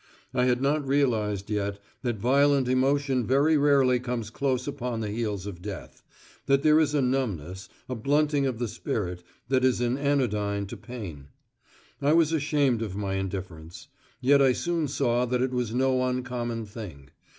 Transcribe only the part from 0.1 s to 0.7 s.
I had